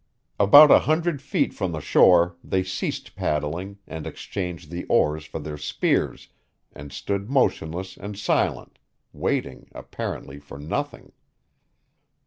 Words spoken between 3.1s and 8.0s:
paddling and exchanged the oars for their spears, and stood motionless